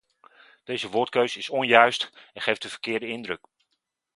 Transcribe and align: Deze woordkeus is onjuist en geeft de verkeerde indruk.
Deze 0.63 0.89
woordkeus 0.89 1.37
is 1.37 1.49
onjuist 1.49 2.11
en 2.33 2.41
geeft 2.41 2.61
de 2.61 2.69
verkeerde 2.69 3.07
indruk. 3.07 3.45